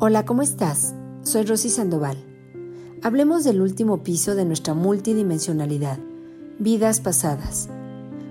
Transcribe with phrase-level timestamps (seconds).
[0.00, 0.94] Hola, ¿cómo estás?
[1.24, 2.18] Soy Rosy Sandoval.
[3.02, 5.98] Hablemos del último piso de nuestra multidimensionalidad,
[6.60, 7.68] vidas pasadas.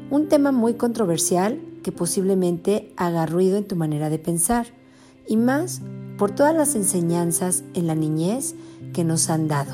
[0.09, 4.67] Un tema muy controversial que posiblemente haga ruido en tu manera de pensar,
[5.27, 5.81] y más
[6.17, 8.55] por todas las enseñanzas en la niñez
[8.93, 9.73] que nos han dado.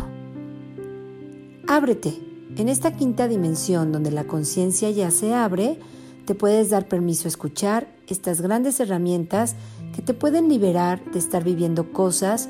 [1.67, 2.19] Ábrete.
[2.57, 5.77] En esta quinta dimensión donde la conciencia ya se abre,
[6.25, 9.55] te puedes dar permiso a escuchar estas grandes herramientas
[9.95, 12.49] que te pueden liberar de estar viviendo cosas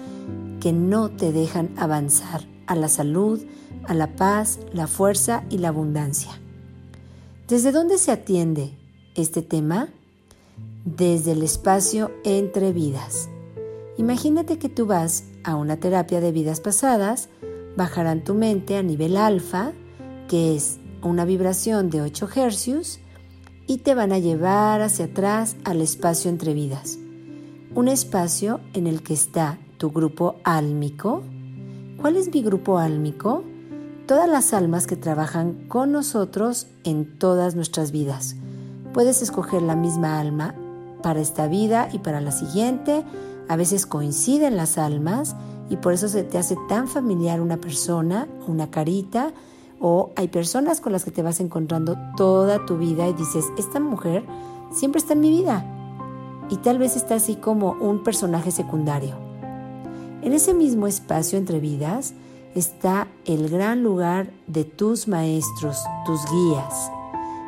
[0.60, 3.42] que no te dejan avanzar a la salud,
[3.86, 6.32] a la paz, la fuerza y la abundancia.
[7.48, 8.78] ¿Desde dónde se atiende
[9.16, 9.90] este tema?
[10.86, 13.30] Desde el espacio entre vidas.
[13.98, 17.30] Imagínate que tú vas a una terapia de vidas pasadas,
[17.76, 19.74] bajarán tu mente a nivel alfa,
[20.28, 23.00] que es una vibración de 8 hercios,
[23.68, 27.00] y te van a llevar hacia atrás al espacio entre vidas
[27.76, 31.24] un espacio en el que está tu grupo álmico.
[32.00, 33.44] ¿Cuál es mi grupo álmico?
[34.06, 38.36] Todas las almas que trabajan con nosotros en todas nuestras vidas.
[38.94, 40.54] Puedes escoger la misma alma
[41.02, 43.04] para esta vida y para la siguiente.
[43.50, 45.36] A veces coinciden las almas
[45.70, 49.34] y por eso se te hace tan familiar una persona, una carita,
[49.86, 53.82] o hay personas con las que te vas encontrando toda tu vida y dices, esta
[53.82, 54.24] mujer
[54.72, 55.66] siempre está en mi vida
[56.50, 59.18] y tal vez está así como un personaje secundario.
[60.22, 62.14] En ese mismo espacio entre vidas
[62.56, 66.90] está el gran lugar de tus maestros, tus guías,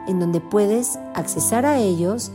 [0.09, 2.33] en donde puedes accesar a ellos,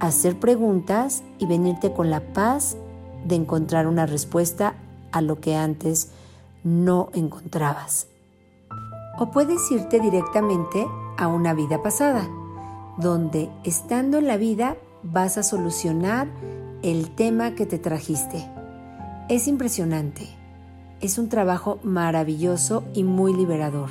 [0.00, 2.76] hacer preguntas y venirte con la paz
[3.24, 4.74] de encontrar una respuesta
[5.12, 6.10] a lo que antes
[6.62, 8.09] no encontrabas.
[9.20, 10.86] O puedes irte directamente
[11.18, 12.26] a una vida pasada,
[12.96, 16.26] donde estando en la vida vas a solucionar
[16.82, 18.50] el tema que te trajiste.
[19.28, 20.26] Es impresionante.
[21.02, 23.90] Es un trabajo maravilloso y muy liberador.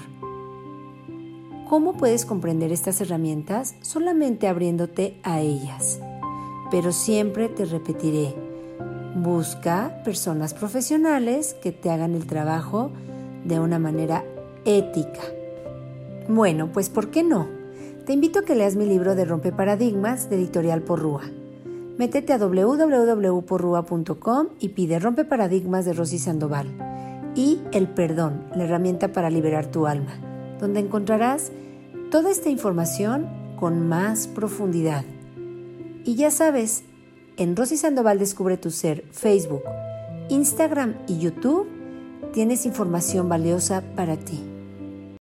[1.69, 3.75] ¿Cómo puedes comprender estas herramientas?
[3.81, 5.99] Solamente abriéndote a ellas.
[6.71, 8.33] Pero siempre te repetiré,
[9.15, 12.89] busca personas profesionales que te hagan el trabajo
[13.45, 14.25] de una manera
[14.77, 15.21] ética.
[16.27, 17.47] Bueno, pues ¿por qué no?
[18.05, 21.23] Te invito a que leas mi libro de Rompe Paradigmas de Editorial Porrúa.
[21.97, 26.67] Métete a www.porrua.com y pide Rompe Paradigmas de Rosy Sandoval
[27.35, 30.13] y El Perdón, la herramienta para liberar tu alma,
[30.59, 31.51] donde encontrarás
[32.11, 33.27] toda esta información
[33.59, 35.03] con más profundidad.
[36.05, 36.83] Y ya sabes,
[37.37, 39.63] en Rosy Sandoval Descubre tu Ser, Facebook,
[40.29, 41.67] Instagram y YouTube,
[42.33, 44.48] tienes información valiosa para ti.